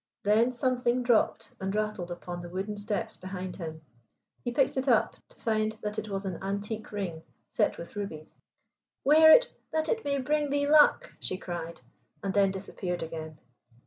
[0.23, 3.81] Then something dropped and rattled upon the wooden steps behind him.
[4.43, 8.33] He picked it up to find that it was an antique ring set with rubies.
[9.03, 11.81] "Wear it that it may bring thee luck," she cried,
[12.23, 13.37] and then disappeared again.